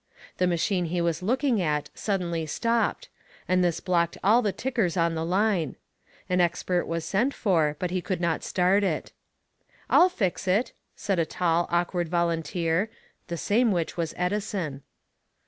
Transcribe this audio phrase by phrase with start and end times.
[0.39, 3.07] The machine he was looking at suddenly stopped,
[3.47, 5.75] and this blocked all the tickers on the line.
[6.27, 9.11] An expert was sent for, but he could not start it.
[9.91, 12.89] "I'll fix it," said a tall, awkward volunteer,
[13.27, 14.81] the same which was Edison.